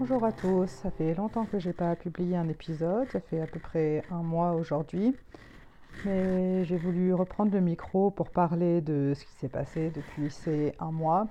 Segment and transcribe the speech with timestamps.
[0.00, 3.46] Bonjour à tous, ça fait longtemps que j'ai pas publié un épisode, ça fait à
[3.46, 5.14] peu près un mois aujourd'hui.
[6.04, 10.74] Mais j'ai voulu reprendre le micro pour parler de ce qui s'est passé depuis ces
[10.80, 11.28] un mois.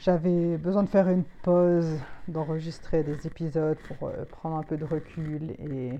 [0.00, 1.96] J'avais besoin de faire une pause,
[2.26, 5.92] d'enregistrer des épisodes pour euh, prendre un peu de recul et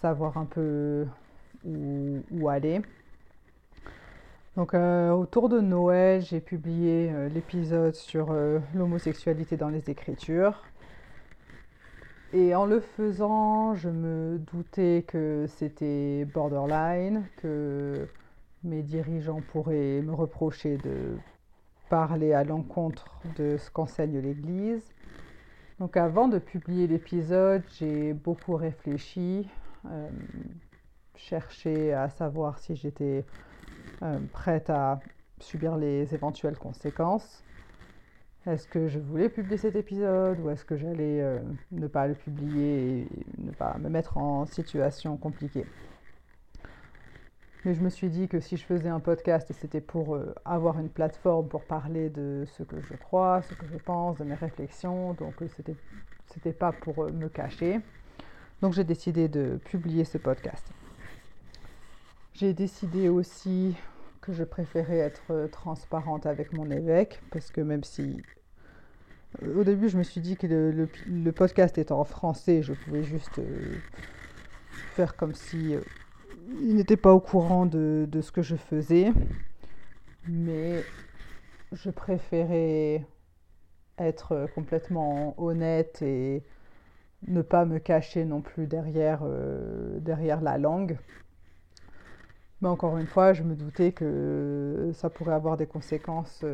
[0.00, 1.04] savoir un peu
[1.64, 2.80] où, aller.
[4.56, 8.32] Donc euh, autour de Noël, j'ai publié euh, l'épisode sur
[8.72, 10.62] l'homosexualité dans les écritures.
[12.32, 18.06] Et en le faisant, je me doutais que c'était borderline, que
[18.64, 21.16] mes dirigeants pourraient me reprocher de
[21.88, 24.92] parler à l'encontre de ce qu'enseigne l'Église.
[25.78, 29.48] Donc avant de publier l'épisode, j'ai beaucoup réfléchi,
[29.86, 30.08] euh,
[31.14, 33.24] cherché à savoir si j'étais
[34.02, 34.98] euh, prête à
[35.38, 37.45] subir les éventuelles conséquences.
[38.46, 41.40] Est-ce que je voulais publier cet épisode ou est-ce que j'allais euh,
[41.72, 45.66] ne pas le publier et ne pas me mettre en situation compliquée?
[47.64, 50.78] Mais je me suis dit que si je faisais un podcast, c'était pour euh, avoir
[50.78, 54.36] une plateforme pour parler de ce que je crois, ce que je pense, de mes
[54.36, 55.14] réflexions.
[55.14, 55.74] Donc euh, c'était
[56.26, 57.80] c'était pas pour me cacher.
[58.62, 60.70] Donc j'ai décidé de publier ce podcast.
[62.34, 63.74] J'ai décidé aussi
[64.26, 68.22] que je préférais être transparente avec mon évêque, parce que même si
[69.42, 73.38] au début, je me suis dit que le, podcast étant en français, je pouvais juste
[73.38, 73.76] euh,
[74.94, 75.80] faire comme si euh,
[76.62, 79.12] il n'était pas au courant de, ce que je faisais.
[80.28, 80.82] Mais
[81.72, 83.06] je préférais
[83.98, 86.42] être complètement honnête et
[87.26, 90.98] ne pas me cacher non plus euh, derrière la langue.
[92.66, 96.44] Mais encore une fois, je me doutais que ça pourrait avoir des conséquences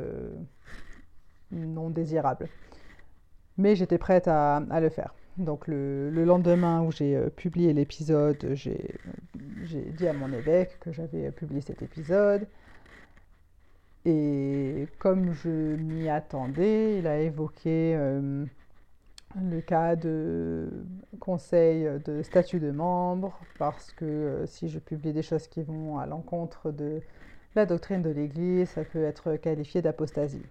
[1.51, 2.51] non désirables.
[3.57, 5.15] Mais j'étais prête à, le faire.
[5.39, 8.91] Donc le, lendemain où j'ai euh, publié l'épisode, j'ai
[9.97, 12.47] dit à mon évêque que j'avais publié cet épisode.
[14.05, 18.45] Et comme je m'y attendais, il a évoqué euh,
[19.41, 20.69] le cas de
[21.21, 25.99] conseil de statut de membre, parce que euh, si je publie des choses qui vont
[25.99, 27.03] à l'encontre de
[27.55, 30.47] la doctrine de l'Église, ça peut être qualifié d'apostasie.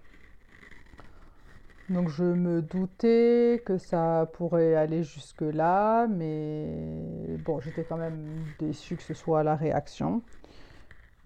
[1.88, 8.96] Donc je me doutais que ça pourrait aller jusque-là, mais bon, j'étais quand même déçue
[8.96, 10.22] que ce soit la réaction.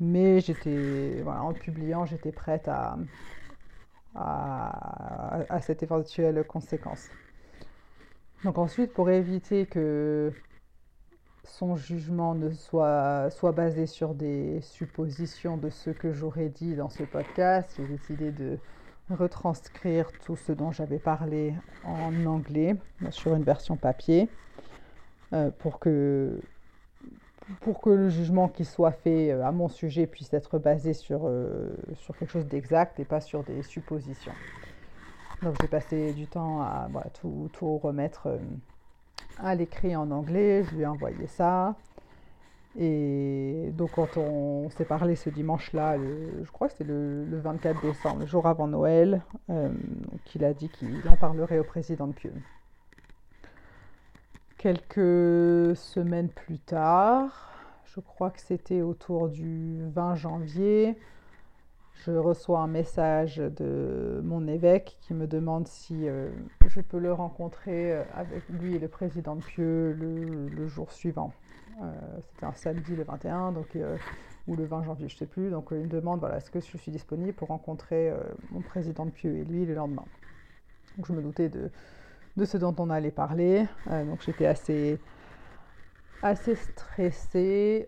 [0.01, 2.99] Mais j'étais, voilà, en publiant, j'étais prête à,
[4.15, 7.17] à, cette éventuelle conséquence.
[8.45, 10.33] Donc ensuite, pour éviter que
[11.45, 16.91] son jugement ne soit, soit basé sur des suppositions de ce que j'aurais dit dans
[16.91, 18.59] ce podcast, j'ai décidé de
[19.11, 21.55] retranscrire tout ce dont j'avais parlé
[21.85, 22.77] en anglais
[23.11, 24.29] sur une version papier
[25.33, 26.41] euh, pour, que,
[27.61, 31.23] pour que le jugement qui soit fait euh, à mon sujet puisse être basé sur,
[31.25, 34.33] euh, sur quelque chose d'exact et pas sur des suppositions.
[35.43, 36.89] Donc j'ai passé du temps à
[37.21, 38.39] tout, tout, remettre
[39.39, 41.77] à l'écrit en anglais, je lui ai envoyé ça.
[42.79, 48.21] Et donc quand on s'est parlé ce dimanche-là, je crois que c'était le, 24 décembre,
[48.21, 49.71] le jour avant Noël, euh,
[50.25, 52.35] qu'il a dit qu'il en parlerait au président de Pieux.
[54.59, 57.55] Quelques semaines plus tard,
[57.87, 60.99] je crois que c'était autour du 20 janvier,
[62.05, 66.29] je reçois un message de mon évêque qui me demande si euh,
[66.67, 71.33] je peux le rencontrer euh, avec lui et le président de Pieux le jour suivant.
[71.83, 71.93] Euh,
[72.29, 73.77] c'était un samedi le 21, donc,
[74.47, 75.51] ou le 20 janvier, je ne sais plus.
[75.51, 78.13] Donc il me demande voilà, est-ce que je suis disponible pour rencontrer
[78.51, 80.05] mon président de Pieux et lui le lendemain?
[81.05, 81.71] Je me doutais de,
[82.37, 83.67] de ce dont on allait parler.
[83.87, 84.99] donc j'étais assez,
[86.23, 87.87] assez stressée.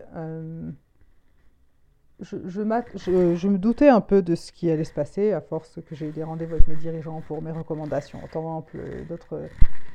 [2.21, 6.09] Je, me doutais un peu de ce qui allait se passer à force que j'ai
[6.09, 8.19] eu des rendez-vous avec mes dirigeants pour mes recommandations.
[8.23, 8.65] Autant
[9.07, 9.47] d'autres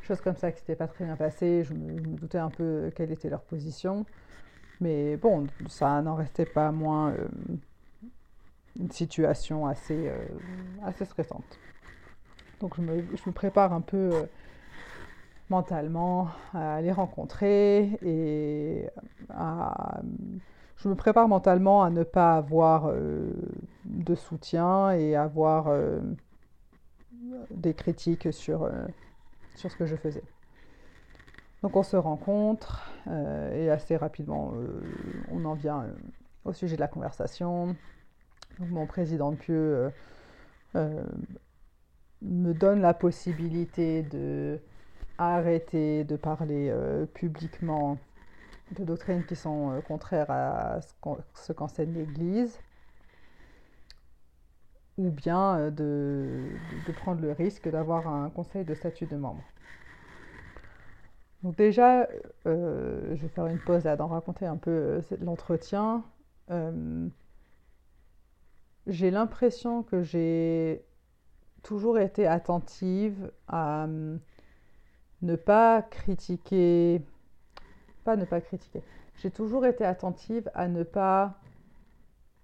[0.02, 1.64] choses comme ça qui s'étaient pas très bien passées.
[1.64, 4.06] Je me, doutais un peu quelle était leur position.
[4.80, 7.28] Mais bon, ça n'en restait pas moins euh,
[8.78, 10.26] une situation assez, euh,
[10.84, 11.58] assez stressante.
[12.60, 14.24] Donc je me, je me prépare un peu euh,
[15.50, 18.88] mentalement à les rencontrer et
[19.30, 20.00] à,
[20.76, 22.92] je me prépare mentalement à ne pas avoir
[23.84, 25.68] de soutien et avoir
[27.50, 28.70] des critiques sur,
[29.54, 30.22] sur ce que je faisais.
[31.64, 34.82] Donc on se rencontre euh, et assez rapidement euh,
[35.32, 35.94] on en vient euh,
[36.44, 37.74] au sujet de la conversation.
[38.58, 39.90] Mon président de Pieux
[40.74, 44.60] me donne la possibilité de
[45.16, 47.96] arrêter de parler euh, publiquement
[48.72, 50.80] de doctrines qui sont euh, contraires à
[51.34, 52.58] ce qu'enseigne l'Église,
[54.96, 59.42] ou bien euh, de, prendre le risque d'avoir un conseil de statut de membre.
[61.42, 62.08] Donc déjà,
[62.46, 66.02] je vais faire une pause là d'en raconter un peu l'entretien.
[68.86, 70.82] j'ai l'impression que j'ai
[71.62, 73.86] toujours été attentive à
[75.24, 77.02] ne pas critiquer,
[78.04, 78.82] pas ne pas critiquer,
[79.16, 81.38] j'ai toujours été attentive à ne pas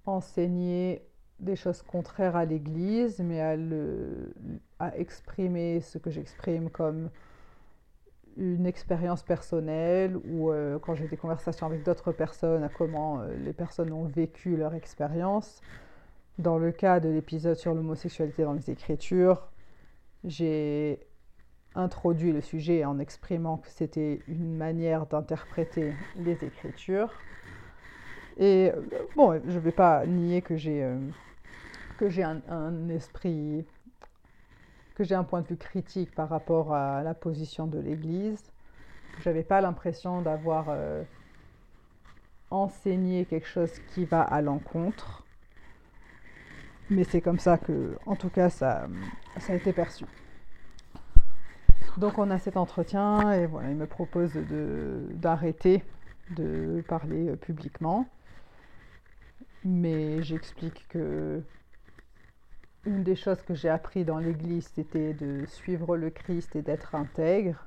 [0.06, 1.06] enseigner
[1.38, 4.32] des choses contraires à l'Église, mais à, le,
[4.78, 7.10] à exprimer ce que j'exprime comme
[8.36, 13.36] une expérience personnelle ou euh, quand j'ai des conversations avec d'autres personnes, à comment euh,
[13.44, 15.60] les personnes ont vécu leur expérience.
[16.38, 19.48] Dans le cas de l'épisode sur l'homosexualité dans les Écritures,
[20.24, 21.00] j'ai
[21.74, 27.12] introduit le sujet en exprimant que c'était une manière d'interpréter les Écritures.
[28.38, 28.80] Et euh,
[29.16, 30.98] bon, je ne vais pas nier que j'ai euh,
[32.48, 33.64] un, esprit,
[34.94, 38.52] que j'ai un point de vue critique par rapport à la position de l'Église.
[39.22, 41.02] J'avais pas l'impression d'avoir euh,
[42.50, 45.24] enseigné quelque chose qui va à l'encontre.
[46.88, 48.88] Mais c'est comme ça que, en tout cas, ça,
[49.38, 50.06] ça a été perçu.
[51.98, 55.82] Donc on a cet entretien et voilà, il me propose d'arrêter
[56.36, 58.06] de, parler euh, publiquement.
[59.64, 61.42] Mais j'explique que
[62.86, 66.94] une des choses que j'ai appris dans l'Église, c'était de suivre le Christ et d'être
[66.94, 67.66] intègre.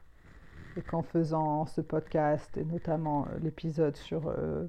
[0.76, 4.66] Et qu'en faisant ce podcast, et notamment euh, l'épisode sur euh,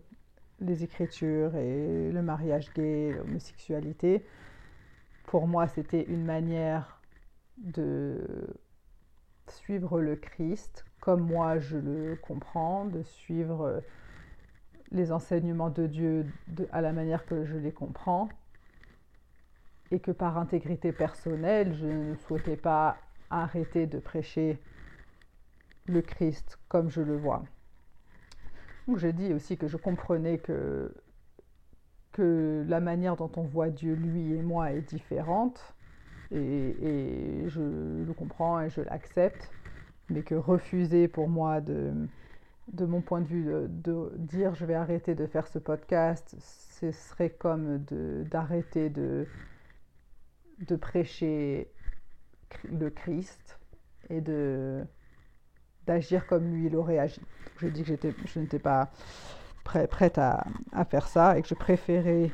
[0.61, 4.23] les Écritures et le mariage gay, l'homosexualité,
[5.27, 7.00] pour moi, c'était une manière
[7.57, 8.19] de
[9.50, 13.81] suivre le Christ comme moi je le comprends, de suivre euh,
[14.91, 16.26] les enseignements de Dieu
[16.73, 18.31] à la manière que je les comprends,
[19.91, 22.96] et que par intégrité personnelle, je ne souhaitais pas
[23.29, 24.58] arrêter de prêcher
[25.85, 27.44] le Christ comme je le vois.
[28.97, 30.90] J'ai dit aussi que je comprenais que
[32.17, 35.75] la manière dont on voit Dieu, lui et moi, est différente,
[36.31, 37.61] et, je
[38.06, 39.50] le comprends et je l'accepte,
[40.09, 41.93] mais que refuser pour moi de,
[42.73, 46.91] de mon point de vue, de, dire je vais arrêter de faire ce podcast, ce
[46.93, 47.79] serait comme
[48.31, 49.26] d'arrêter de,
[50.61, 51.71] de, prêcher
[52.65, 53.59] le Christ
[54.11, 54.85] et de
[55.87, 57.21] d'agir comme lui il aurait agi.
[57.61, 57.93] J'ai dit que
[58.25, 58.91] je n'étais pas
[59.65, 62.31] prête à, à, faire ça et que je préférais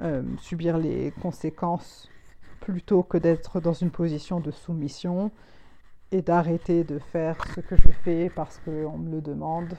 [0.00, 2.08] euh, subir les conséquences
[2.64, 5.30] plutôt que d'être dans une position de soumission
[6.12, 9.76] et d'arrêter de faire ce que je fais parce qu'on me le demande,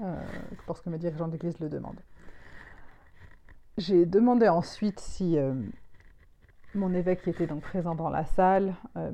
[0.00, 0.22] euh,
[0.68, 2.00] parce que mes dirigeants d'église le demandent.
[3.76, 5.52] J'ai demandé ensuite si euh,
[6.76, 9.10] mon évêque qui était donc présent dans la salle, euh,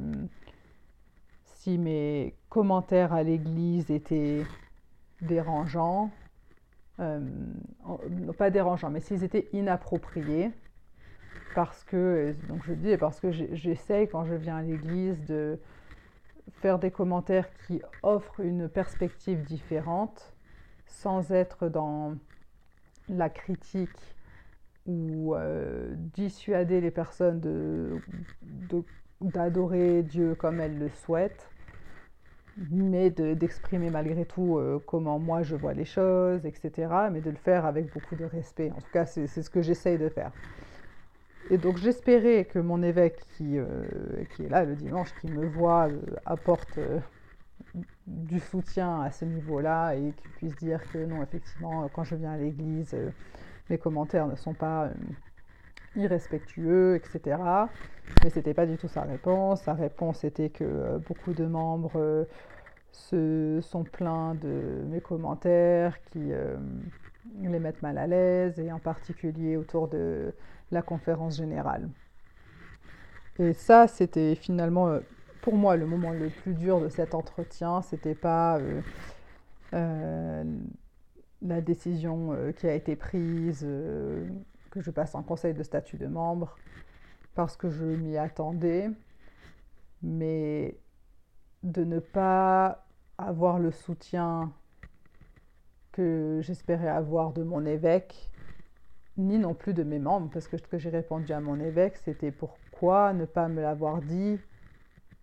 [1.44, 4.44] si mes commentaires à l'église étaient
[5.22, 6.10] dérangeants,
[8.36, 10.50] pas dérangeants, mais s'ils étaient inappropriés
[11.54, 15.58] parce que, donc je dis, parce que j'essaye quand je viens à l'église de
[16.60, 20.34] faire des commentaires qui offrent une perspective différente
[20.86, 22.14] sans être dans
[23.08, 24.16] la critique
[24.86, 27.40] ou euh, dissuader les personnes
[29.20, 31.48] d'adorer Dieu comme elles le souhaitent,
[32.70, 37.36] mais d'exprimer malgré tout euh, comment moi je vois les choses, etc., mais de le
[37.36, 38.70] faire avec beaucoup de respect.
[38.70, 40.32] En tout cas, c'est ce que j'essaye de faire.
[41.48, 43.64] Et donc j'espérais que mon évêque qui, euh,
[44.34, 47.00] qui, est là le dimanche, qui me voit, euh, apporte euh,
[48.06, 52.32] du soutien à ce niveau-là et qu'il puisse dire que non, effectivement, quand je viens
[52.32, 52.96] à l'église,
[53.68, 54.90] mes commentaires ne sont pas
[55.96, 57.38] irrespectueux, etc.
[58.22, 59.62] Mais ce n'était pas du tout sa réponse.
[59.62, 62.26] Sa réponse était que beaucoup de membres
[62.92, 66.32] se sont plaints de mes commentaires qui
[67.40, 70.34] les mettent mal à l'aise, et en particulier autour de
[70.70, 71.88] la conférence générale.
[73.38, 75.00] Et ça, c'était finalement euh,
[75.40, 77.80] pour moi le moment le plus dur de cet entretien.
[77.80, 78.82] C'était pas euh,
[79.72, 80.44] euh,
[81.40, 83.66] la décision qui a été prise,
[84.70, 86.56] que je passe en conseil de statut de membre,
[87.34, 88.90] parce que je m'y attendais,
[90.02, 90.76] mais
[91.62, 92.84] de ne pas
[93.16, 94.52] avoir le soutien
[95.92, 98.30] que j'espérais avoir de mon évêque
[99.20, 101.96] ni non plus de mes membres, parce que ce que j'ai répondu à mon évêque,
[101.96, 104.40] c'était pour pourquoi ne pas me l'avoir dit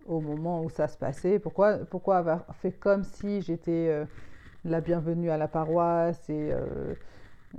[0.06, 1.40] au moment où ça se passait?
[1.40, 4.06] Pourquoi, pourquoi avoir fait comme si j'étais euh,
[4.64, 6.94] la bienvenue à la paroisse et euh,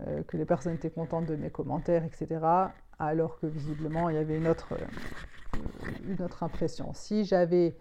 [0.07, 2.77] euh, que les personnes étaient contentes de mes commentaires, etc.
[3.01, 4.73] Alors que visiblement, il y avait une autre,
[6.09, 6.93] une autre impression?
[6.95, 7.75] Si j'avais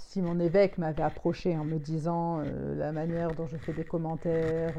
[0.00, 2.42] si mon évêque m'avait approché en me disant
[2.76, 4.74] la manière dont je fais des commentaires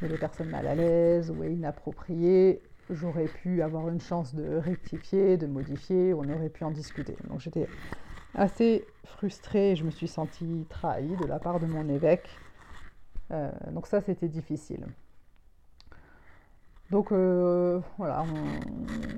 [0.00, 4.56] met les personnes mal à l'aise ou est inappropriée, j'aurais pu avoir une chance de
[4.56, 7.16] rectifier, de modifier, on aurait pu en discuter.
[7.28, 7.68] Donc j'étais
[8.34, 12.40] assez frustrée, je me suis sentie trahie de la part de mon évêque.
[13.30, 14.86] Euh, donc ça, c'était difficile.
[16.90, 18.24] Donc euh, voilà,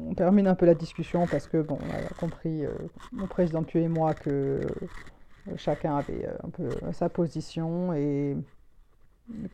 [0.08, 2.70] on, termine un peu la discussion parce que bon, on a compris, euh,
[3.12, 4.72] mon président Pieux et moi, que
[5.56, 8.36] chacun avait un peu sa position et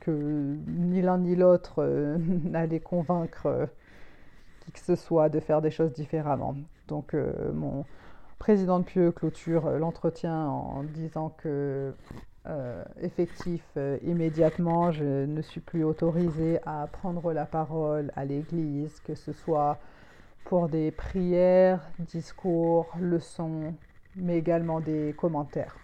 [0.00, 1.84] que ni l'un ni l'autre
[2.44, 3.68] n'allait convaincre
[4.60, 6.54] qui que ce soit de faire des choses différemment.
[6.88, 7.14] Donc
[7.52, 7.84] mon
[8.42, 11.94] président de Pieux clôture euh, l'entretien en disant que
[12.48, 18.98] euh, effectif euh, immédiatement, je ne suis plus autorisée à prendre la parole à l'église,
[19.04, 19.78] que ce soit
[20.44, 23.74] pour des prières, discours, leçons,
[24.16, 25.76] mais également des commentaires.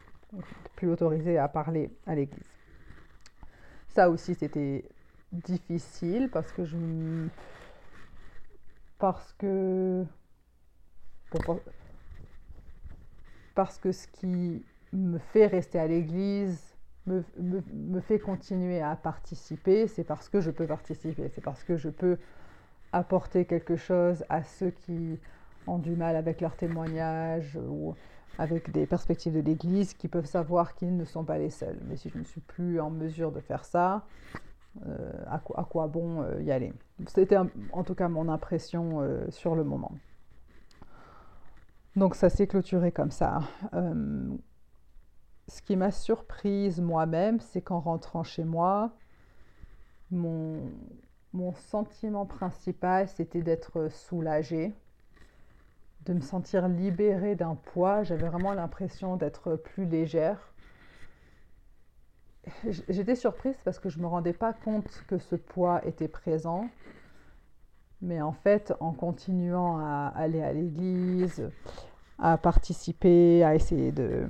[0.76, 2.50] Plus autorisée à parler à l'église.
[3.88, 4.84] Ça aussi, c'était
[5.32, 6.76] difficile parce que je
[8.98, 10.04] parce que
[13.54, 19.88] parce que ce qui me fait rester à l'église, me, me, fait continuer à participer,
[19.88, 22.18] c'est parce que je peux participer, c'est parce que je peux
[22.92, 25.18] apporter quelque chose à ceux qui
[25.66, 27.94] ont du mal avec leur témoignage ou
[28.36, 31.78] avec des perspectives de l'Église, qui peuvent savoir qu'ils ne sont pas les seuls.
[31.88, 34.04] Mais si je ne suis plus en mesure de faire ça,
[34.86, 36.72] euh, à, quoi, bon euh, y aller?
[37.06, 39.92] C'était en tout cas mon impression euh, sur le moment.
[41.96, 43.40] Donc ça s'est clôturé comme ça.
[45.48, 48.92] Ce qui m'a surprise moi-même, c'est qu'en rentrant chez moi,
[50.10, 50.60] mon,
[51.32, 54.74] mon sentiment principal, c'était d'être soulagée,
[56.06, 58.02] de me sentir libérée d'un poids.
[58.02, 60.52] J'avais vraiment l'impression d'être plus légère.
[62.88, 66.68] J'étais surprise parce que je ne me rendais pas compte que ce poids était présent.
[68.00, 71.50] Mais en fait, en continuant à aller à l'église,
[72.18, 74.28] à participer, à essayer de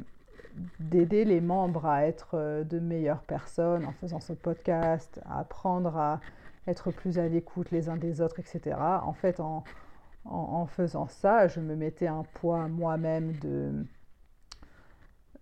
[0.81, 5.97] d'aider les membres à être euh, de meilleures personnes en faisant ce podcast, à apprendre
[5.97, 6.21] à
[6.67, 8.77] être plus à l'écoute les uns des autres, etc.
[9.03, 9.41] En fait,
[10.31, 13.73] en, faisant ça, je me mettais un poids moi-même de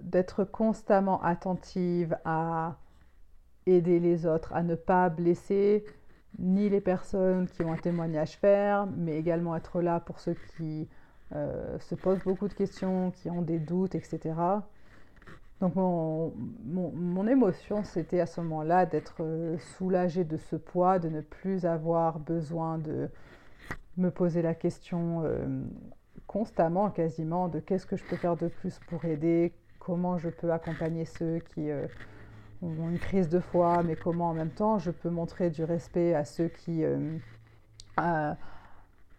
[0.01, 2.77] d'être constamment attentive à
[3.65, 5.85] aider les autres, à ne pas blesser
[6.39, 10.87] ni les personnes qui ont un témoignage ferme, mais également être là pour ceux qui
[11.35, 14.35] euh, se posent beaucoup de questions, qui ont des doutes, etc.
[15.61, 20.99] Donc mon, mon, mon émotion, c'était à ce moment-là d'être euh, soulagée de ce poids,
[20.99, 23.09] de ne plus avoir besoin de
[23.97, 25.63] me poser la question euh,
[26.27, 30.53] constamment, quasiment, de qu'est-ce que je peux faire de plus pour aider, comment je peux
[30.53, 31.71] accompagner ceux qui
[32.63, 36.15] ont une crise de foi, mais comment en même temps je peux montrer du respect
[36.15, 36.83] à ceux qui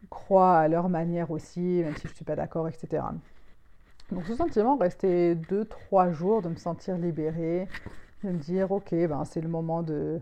[0.09, 3.03] croient à leur manière aussi, même si je ne suis pas d'accord, etc.
[4.11, 7.67] Donc ce sentiment restait deux, trois jours de me sentir libérée,
[8.23, 10.21] de me dire ok, ben, c'est le moment de,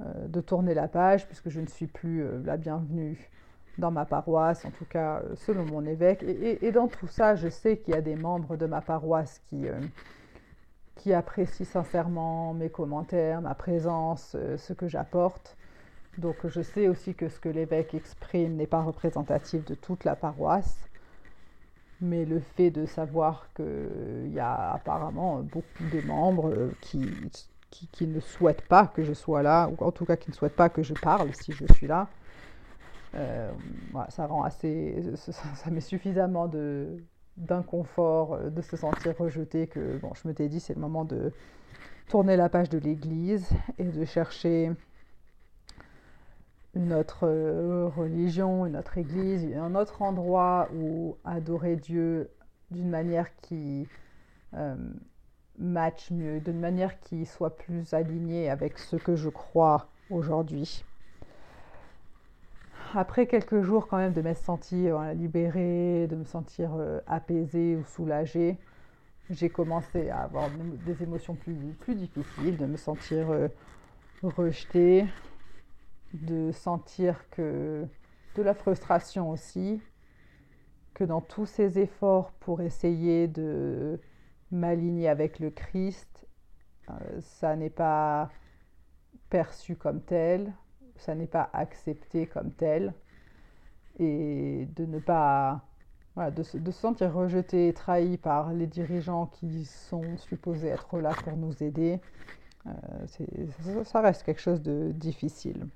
[0.00, 3.30] euh, de tourner la page puisque je ne suis plus euh, la bienvenue
[3.78, 6.22] dans ma paroisse, en tout cas euh, selon mon évêque.
[6.22, 9.66] Et, dans tout ça, je sais qu'il y a des membres de ma paroisse qui,
[10.96, 15.56] qui apprécient sincèrement mes commentaires, ma présence, ce que j'apporte.
[16.18, 20.14] Donc je sais aussi que ce que l'évêque exprime n'est pas représentatif de toute la
[20.14, 20.88] paroisse,
[22.00, 27.10] mais le fait de savoir qu'il y a apparemment beaucoup de membres euh, qui,
[27.70, 30.56] qui, ne souhaitent pas que je sois là, ou en tout cas qui ne souhaitent
[30.56, 32.08] pas que je parle si je suis là,
[33.16, 33.50] euh,
[34.08, 36.96] ça rend assez, ça, met suffisamment de
[37.36, 41.04] d'inconfort, euh, de se sentir rejeté que bon, je me t'ai dit c'est le moment
[41.04, 41.32] de
[42.08, 44.70] tourner la page de l'Église et de chercher
[46.74, 52.30] une autre euh, religion, une autre église, un autre endroit où adorer Dieu
[52.70, 53.86] d'une manière qui
[54.54, 54.76] euh,
[55.58, 60.84] match mieux, d'une manière qui soit plus alignée avec ce que je crois aujourd'hui.
[62.96, 67.84] Après quelques jours quand même de m'être sentie libérée, de me sentir euh, apaisée ou
[67.84, 68.56] soulagée,
[69.30, 70.48] j'ai commencé à avoir
[70.86, 73.26] des émotions plus, plus difficiles, de me sentir
[74.22, 75.06] rejetée,
[76.12, 77.86] de sentir que
[78.34, 79.80] de la frustration aussi,
[80.92, 84.00] que dans tous ces efforts pour essayer de
[84.50, 86.26] m'aligner avec le Christ,
[86.90, 88.30] euh, ça n'est pas
[89.30, 90.52] perçu comme tel,
[90.96, 92.92] ça n'est pas accepté comme tel,
[93.98, 95.62] et de ne pas
[96.16, 101.36] de, se, sentir rejeté et trahi par les dirigeants qui sont supposés être là pour
[101.36, 102.00] nous aider,
[102.66, 105.66] euh, ça reste quelque chose de difficile.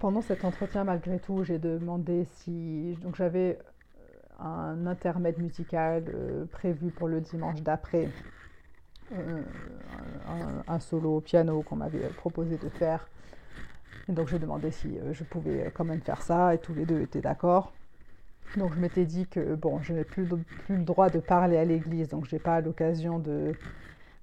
[0.00, 3.58] Pendant cet entretien, malgré tout, j'ai demandé si donc j'avais
[4.40, 8.10] un intermède musical euh, prévu pour le dimanche d'après,
[9.12, 9.42] euh,
[10.66, 13.08] un, solo au piano qu'on m'avait proposé de faire.
[14.08, 17.00] Et donc j'ai demandé si je pouvais quand même faire ça et tous les deux
[17.00, 17.72] étaient d'accord.
[18.56, 21.64] Donc je m'étais dit que bon, je n'avais plus, plus le droit de parler à
[21.64, 23.52] l'église, donc je n'ai pas l'occasion de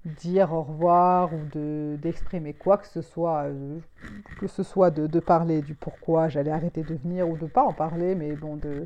[0.04, 3.78] dire au revoir ou de, d'exprimer quoi que ce soit, euh,
[4.38, 7.48] que ce soit de, de, parler du pourquoi j'allais arrêter de venir ou de ne
[7.48, 8.84] pas en parler, mais bon, euh,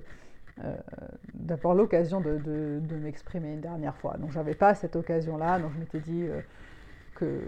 [1.34, 4.16] d'avoir l'occasion de, de, m'exprimer une dernière fois.
[4.18, 6.40] Donc j'avais pas cette occasion-là, donc je m'étais dit euh,
[7.14, 7.40] que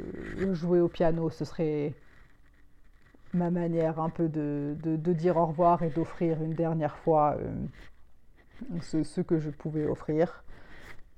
[0.52, 1.94] jouer au piano, ce serait
[3.32, 4.76] ma manière un peu de,
[5.12, 7.36] dire au revoir et d'offrir une dernière fois
[8.80, 10.44] ce, ce, que je pouvais offrir.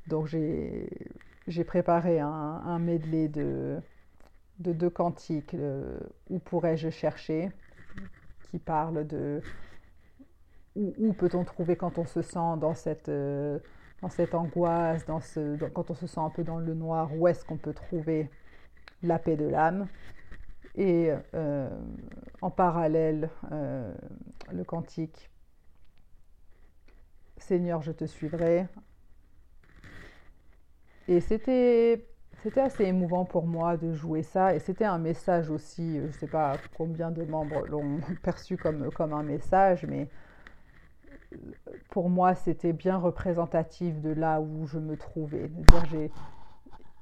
[0.09, 3.81] Donc j'ai préparé un, un, de,
[4.59, 5.57] de deux cantiques,
[6.29, 7.51] Où pourrais-je chercher
[8.53, 9.41] qui parle de
[10.77, 13.59] où, peut-on trouver quand on se sent dans cette, euh,
[14.33, 18.31] angoisse, quand on se sent un peu dans le noir, où est-ce qu'on peut trouver
[19.03, 19.87] la paix de l'âme
[20.75, 21.69] Et euh,
[22.41, 23.93] en parallèle, euh,
[24.53, 25.31] le cantique.
[27.37, 28.69] Seigneur, je te suivrai,
[31.09, 32.07] et c'était
[32.57, 34.55] assez émouvant pour moi de jouer ça.
[34.55, 38.91] Et c'était un message aussi, je ne sais pas combien de membres l'ont perçu comme,
[38.93, 40.09] comme un message, mais
[41.91, 45.51] pour moi c'était bien représentatif de là où je me trouvais.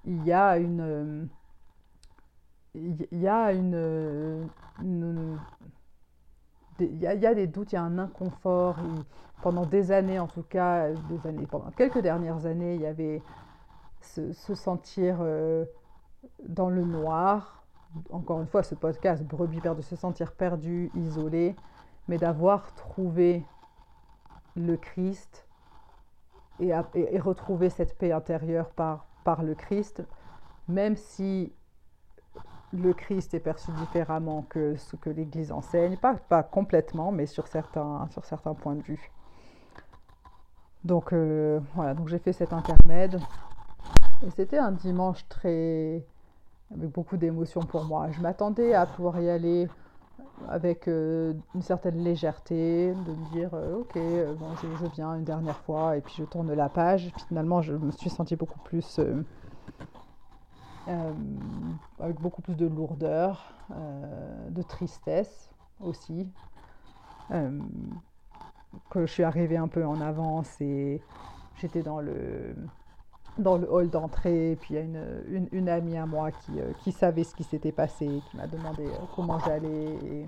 [0.04, 1.28] il y a une...
[2.74, 4.48] Il y a une,
[6.78, 8.76] il, y a, des doutes, il y a un inconfort.
[9.42, 13.22] pendant des années, en tout cas, des années, pendant quelques dernières années, il y avait
[14.00, 15.64] se, sentir euh,
[16.48, 17.64] dans le noir.
[18.10, 21.56] Encore une fois, ce podcast, brebis de se sentir perdu, isolé,
[22.06, 23.44] mais d'avoir trouvé
[24.54, 25.46] le Christ
[26.60, 30.04] et, et, retrouver cette paix intérieure par, par le Christ,
[30.68, 31.52] même si
[32.72, 37.48] le Christ est perçu différemment que ce que l'Église enseigne, pas, pas complètement, mais sur
[37.48, 39.10] certains, sur certains points de vue.
[40.84, 43.20] Donc euh, voilà, donc j'ai fait cet intermède.
[44.24, 46.04] Et c'était un dimanche très.
[46.74, 48.10] avec beaucoup d'émotions pour moi.
[48.10, 49.68] Je m'attendais à pouvoir y aller
[50.48, 53.98] avec euh, une certaine légèreté, de me dire euh, ok,
[54.38, 57.12] bon, je, viens une dernière fois et puis je tourne la page.
[57.28, 59.00] finalement, je me suis sentie beaucoup plus.
[61.98, 65.50] Avec beaucoup plus de lourdeur, de tristesse
[65.80, 66.28] aussi.
[67.28, 71.00] que je suis arrivée un peu en avance et
[71.60, 72.54] j'étais dans le
[73.38, 74.56] dans le hall d'entrée.
[74.60, 77.44] Puis il y a une, une, amie à moi qui, euh, qui savait ce qui
[77.44, 80.26] s'était passé, qui m'a demandé euh, comment j'allais et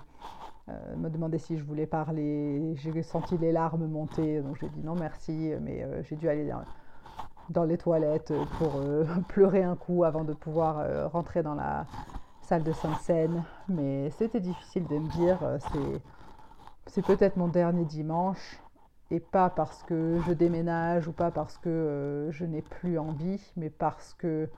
[0.69, 2.75] euh, me demandait si je voulais parler.
[2.77, 6.51] J'ai senti les larmes monter, donc j'ai dit non merci, mais j'ai dû aller
[7.51, 8.81] dans, les toilettes pour
[9.29, 11.87] pleurer un coup avant de pouvoir rentrer dans la
[12.43, 13.45] salle de Sainte-Seine.
[13.69, 15.39] Mais c'était difficile de me dire,
[16.87, 18.63] c'est peut-être mon dernier dimanche
[19.13, 23.53] et pas parce que je déménage ou pas parce que euh, je n'ai plus envie,
[23.57, 24.49] mais parce que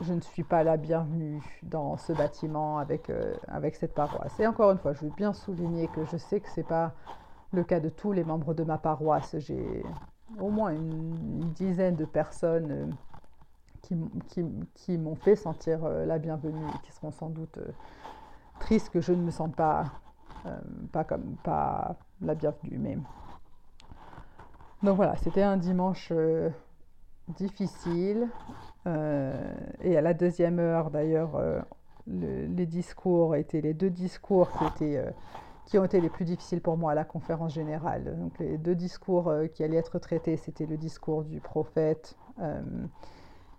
[0.00, 4.40] je ne suis pas la bienvenue dans ce bâtiment avec, euh, avec cette paroisse.
[4.40, 6.94] Et encore une fois, je veux bien souligner que je sais que ce n'est pas
[7.52, 9.36] le cas de tous les membres de ma paroisse.
[10.40, 12.86] Au moins une, dizaine de personnes euh,
[13.82, 13.96] qui,
[14.74, 17.58] qui, m'ont fait sentir la bienvenue et qui seront sans doute
[18.58, 19.84] tristes que je ne me sente pas,
[20.90, 22.78] pas comme pas la bienvenue.
[22.78, 22.98] Mais
[24.82, 26.50] donc voilà, c'était un dimanche euh,
[27.36, 28.28] difficile.
[28.86, 29.34] Euh,
[29.82, 31.60] et à la deuxième heure, d'ailleurs, euh,
[32.06, 35.04] les discours étaient les deux discours qui, étaient,
[35.66, 38.16] qui ont été les plus difficiles pour moi à la conférence générale.
[38.18, 42.16] Donc les deux discours qui allaient être traités, c'était le discours du prophète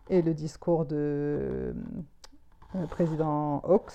[0.10, 1.76] et le discours de
[2.90, 3.94] président Hawks.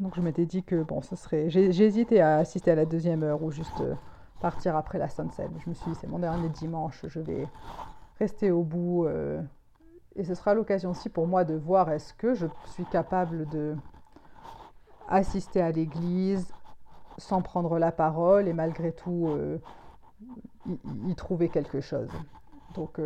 [0.00, 1.50] Donc je m'étais dit que bon, ce serait.
[1.50, 3.82] J'ai hésité à assister à la deuxième heure ou juste
[4.40, 5.48] partir après la sunset.
[5.64, 7.48] Je me suis dit, c'est mon dernier dimanche, je vais
[8.18, 9.06] rester au bout.
[9.06, 9.42] Euh,
[10.14, 13.76] et ce sera l'occasion aussi pour moi de voir est-ce que je suis capable de
[15.08, 16.52] assister à l'église
[17.18, 19.58] sans prendre la parole et malgré tout euh,
[21.08, 22.10] y, trouver quelque chose.
[22.74, 23.00] Donc,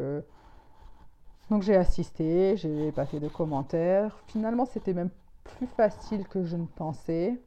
[1.51, 4.19] donc j'ai assisté, j'ai pas fait de commentaires.
[4.27, 5.11] Finalement, c'était même
[5.45, 7.41] plus facile que je ne pensais.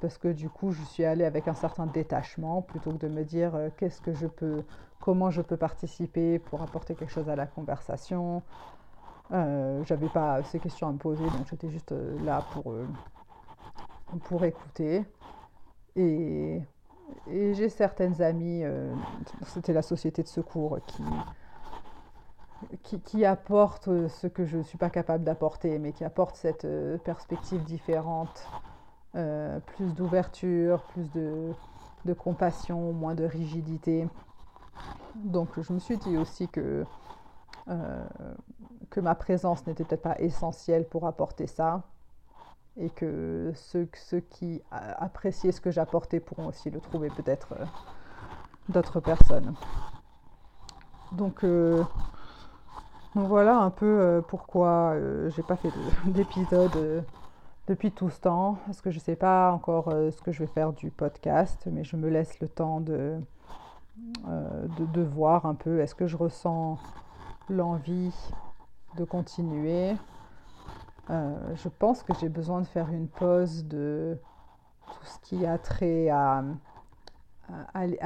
[0.00, 3.24] parce que du coup, je suis allée avec un certain détachement plutôt que de me
[3.24, 4.62] dire qu'est-ce que je peux,
[5.00, 8.42] comment je peux participer pour apporter quelque chose à la conversation.
[9.32, 12.72] Euh, J'avais pas ces questions à me poser, donc j'étais juste là pour,
[14.24, 15.04] pour écouter.
[15.96, 16.60] Et,
[17.30, 18.94] j'ai certaines amies, euh,
[19.46, 21.02] c'était la société de secours qui,
[23.04, 26.98] qui, apporte ce que je ne suis pas capable d'apporter, mais qui apporte cette euh,
[26.98, 28.46] perspective différente,
[29.14, 31.54] euh, plus d'ouverture, plus de,
[32.14, 34.08] compassion, moins de rigidité.
[35.16, 36.86] Donc je me suis dit aussi que,
[38.88, 41.82] que ma présence n'était peut-être pas essentielle pour apporter ça
[42.78, 43.88] et que ceux,
[44.30, 47.64] qui appréciaient ce que j'apportais pourront aussi le trouver peut-être euh,
[48.68, 49.54] d'autres personnes.
[51.12, 51.82] Donc, euh,
[53.14, 54.94] voilà un peu euh, pourquoi
[55.28, 55.72] j'ai pas fait
[56.06, 57.04] d'épisode
[57.66, 60.46] depuis tout ce temps, parce que je ne sais pas encore ce que je vais
[60.46, 63.18] faire du podcast, mais je me laisse le temps de,
[64.24, 66.78] de voir un peu, est-ce que je ressens
[67.50, 68.14] l'envie
[68.96, 69.96] de continuer?
[71.10, 74.18] Euh, je pense que j'ai besoin de faire une pause de
[74.86, 76.42] tout ce qui a trait à,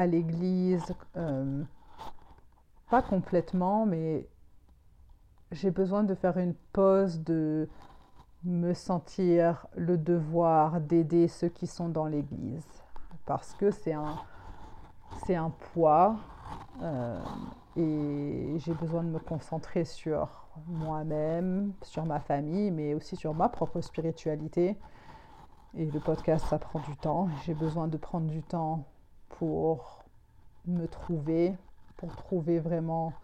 [0.07, 0.95] l'Église.
[1.17, 1.63] Euh,
[2.91, 4.29] pas complètement, mais
[5.51, 7.69] j'ai besoin de faire une pause de
[8.45, 12.67] me sentir le devoir d'aider ceux qui sont dans l'Église.
[13.27, 14.17] Parce que c'est un,
[15.27, 16.17] c'est un poids
[16.83, 17.19] euh,
[17.77, 23.49] et j'ai besoin de me concentrer sur moi-même, sur ma famille, mais aussi sur ma
[23.49, 24.77] propre spiritualité.
[25.75, 27.29] Et le podcast, ça prend du temps.
[27.45, 28.85] J'ai besoin de prendre du temps
[29.31, 30.05] pour
[30.67, 31.55] me trouver,
[31.97, 33.15] pour trouver vraiment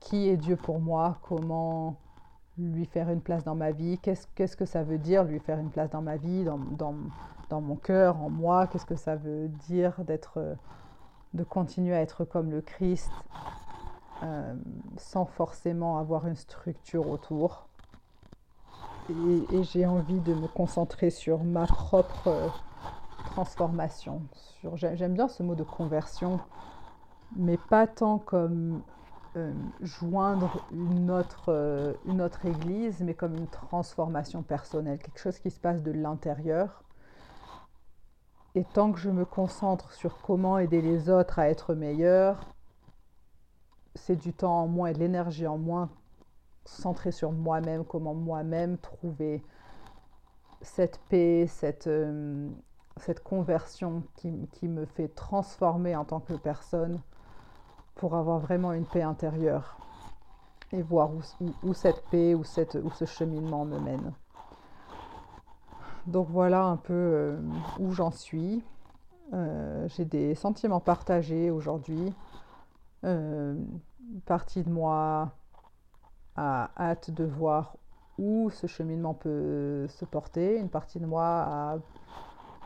[0.00, 1.96] qui est Dieu pour moi, comment
[2.58, 5.58] lui faire une place dans ma vie, qu'est-ce, qu'est-ce que ça veut dire lui faire
[5.58, 6.94] une place dans ma vie, dans, dans,
[7.48, 10.56] dans mon cœur, en moi, qu'est-ce que ça veut dire d'être,
[11.34, 13.10] de continuer à être comme le Christ
[14.22, 14.54] euh,
[14.98, 17.66] sans forcément avoir une structure autour.
[19.10, 22.48] Et, j'ai envie de me concentrer sur ma propre euh,
[23.26, 24.22] transformation.
[24.74, 26.38] J'aime bien ce mot de conversion,
[27.34, 28.82] mais pas tant comme
[29.34, 35.82] euh, joindre une autre église, mais comme une transformation personnelle, quelque chose qui se passe
[35.82, 36.84] de l'intérieur.
[38.54, 42.51] Et tant que je me concentre sur comment aider les autres à être meilleurs,
[43.94, 45.90] c'est du temps en moins et de l'énergie en moins
[46.64, 49.42] centré sur moi-même, comment moi-même trouver
[50.60, 52.48] cette paix, cette, euh,
[52.98, 57.00] cette conversion qui, qui, me fait transformer en tant que personne
[57.96, 59.76] pour avoir vraiment une paix intérieure
[60.72, 61.10] et voir
[61.62, 64.12] où, cette paix, où ce cheminement me mène.
[66.06, 67.40] Donc voilà un peu euh,
[67.78, 68.64] où j'en suis.
[69.34, 72.12] Euh, j'ai des sentiments partagés aujourd'hui.
[73.04, 73.54] Euh,
[74.26, 75.32] partie de moi
[76.36, 77.76] a hâte de voir
[78.18, 80.58] où ce cheminement peut se porter.
[80.58, 81.80] Une partie de moi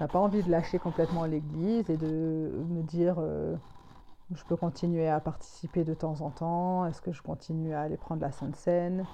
[0.01, 3.57] n'a pas envie de lâcher complètement l'église et de me dire euh,
[4.35, 7.97] je peux continuer à participer de temps en temps, est-ce que je continue à aller
[7.97, 9.07] prendre la Sainte Seine?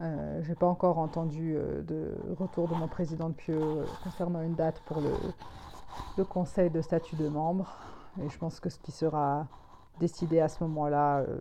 [0.00, 4.54] Euh, Je n'ai pas encore entendu de retour de mon président de Pieux concernant une
[4.54, 5.10] date pour le,
[6.16, 7.78] le conseil de statut de membre.
[8.22, 9.46] Et je pense que ce qui sera
[10.00, 11.36] décider à ce moment-là euh,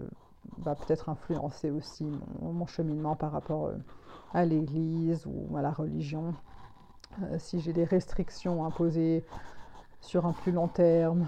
[0.60, 2.06] va peut-être influencer aussi
[2.42, 3.78] mon, cheminement par rapport euh,
[4.34, 6.34] à l'Église ou à la religion.
[7.22, 9.24] Euh, si j'ai des restrictions imposées
[10.02, 11.28] sur un plus long terme,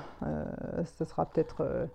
[0.98, 1.88] ce sera peut-être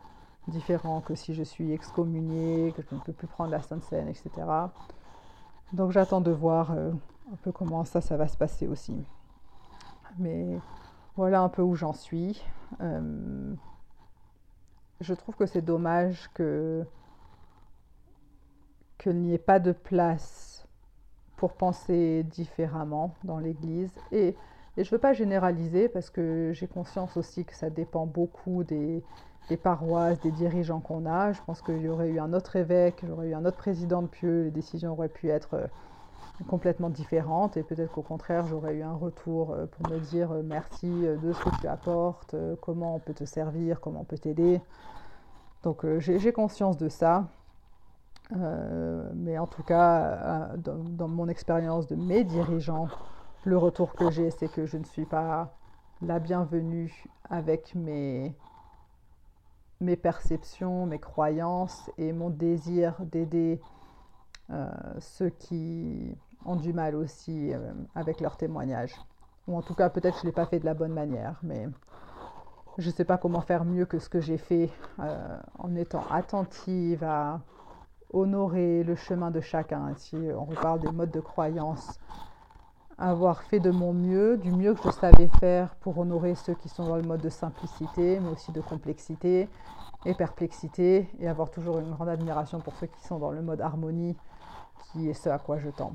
[0.49, 4.09] différent que si je suis excommuniée, que je ne peux plus prendre la Sainte Seine,
[4.09, 4.31] etc.
[5.75, 8.97] Donc j'attends de voir un peu comment ça va se passer aussi.
[10.19, 10.59] Mais
[11.17, 12.43] voilà un peu où j'en suis
[15.01, 16.85] je trouve que c'est dommage que
[18.99, 20.67] qu'il n'y ait pas de place
[21.37, 23.91] pour penser différemment dans l'Église.
[24.13, 24.37] Et,
[24.77, 29.03] je ne veux pas généraliser parce que j'ai conscience aussi que ça dépend beaucoup des,
[29.49, 31.33] des paroisses, des dirigeants qu'on a.
[31.33, 34.07] Je pense qu'il y aurait eu un autre évêque, j'aurais eu un autre président de
[34.07, 35.67] Pieux, les décisions auraient pu être euh,
[36.45, 40.43] complètement différentes et peut-être qu'au contraire j'aurais eu un retour euh, pour me dire euh,
[40.43, 44.61] merci de ce que tu apportes, comment on peut te servir, comment on peut t'aider.
[45.63, 47.29] Donc euh, j'ai conscience de ça.
[48.37, 52.89] Euh, mais en tout cas, euh, dans, mon expérience de mes dirigeants,
[53.45, 55.53] le retour que j'ai, c'est que je ne suis pas
[56.01, 58.35] la bienvenue avec mes
[59.97, 63.61] perceptions, mes croyances et mon désir d'aider
[64.99, 67.53] ceux qui ont du mal aussi
[67.95, 68.95] avec leurs témoignages.
[69.49, 71.69] Ou en tout cas, peut-être je ne l'ai pas fait de la bonne manière, mais
[72.79, 74.71] je ne sais pas comment faire mieux que ce que j'ai fait
[75.59, 77.41] en étant attentive à
[78.13, 79.95] honorer le chemin de chacun.
[79.97, 81.99] Si on reparle des modes de croyance,
[82.99, 86.69] avoir fait de mon mieux, du mieux que je savais faire pour honorer ceux qui
[86.69, 89.49] sont dans le mode de simplicité, mais aussi de complexité
[90.05, 93.61] et perplexité, et avoir toujours une grande admiration pour ceux qui sont dans le mode
[93.61, 94.17] harmonie,
[94.93, 95.93] qui est ce à quoi je tends.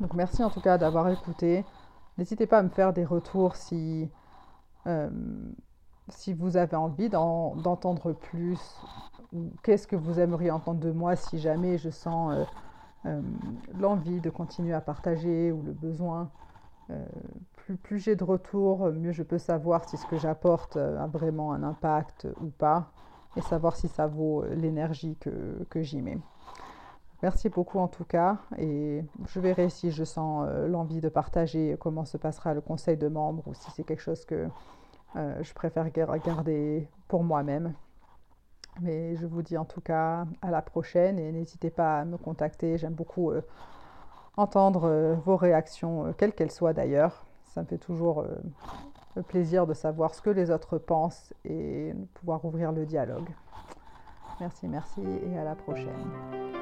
[0.00, 1.64] Donc merci en tout cas d'avoir écouté.
[2.16, 4.08] N'hésitez pas à me faire des retours si,
[4.86, 5.10] euh,
[6.08, 8.58] si vous avez envie d'entendre plus,
[9.32, 12.32] ou qu'est-ce que vous aimeriez entendre de moi si jamais je sens...
[12.32, 12.44] Euh,
[13.06, 13.22] euh,
[13.78, 16.30] l'envie de continuer à partager ou le besoin.
[17.56, 21.52] Plus, plus j'ai de retours, mieux je peux savoir si ce que j'apporte a vraiment
[21.52, 22.90] un impact ou pas
[23.36, 26.18] et savoir si ça vaut l'énergie que, que j'y mets.
[27.22, 32.06] Merci beaucoup en tout cas et je verrai si je sens l'envie de partager comment
[32.06, 34.48] se passera le conseil de membres ou si c'est quelque chose que
[35.14, 37.74] je préfère garder pour moi-même.
[38.80, 42.16] Mais je vous dis en tout cas à la prochaine et n'hésitez pas à me
[42.16, 42.78] contacter.
[42.78, 43.42] J'aime beaucoup euh,
[44.36, 47.26] entendre euh, vos réactions, euh, quelles qu'elles soient d'ailleurs.
[47.44, 48.24] Ça me fait toujours
[49.26, 53.28] plaisir de savoir ce que les autres pensent et pouvoir ouvrir le dialogue.
[54.38, 56.59] Merci, merci et à la prochaine.